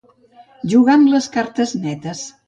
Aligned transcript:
Jugar 0.71 0.95
amb 1.01 1.27
cartes 1.35 1.75
netes. 1.83 2.23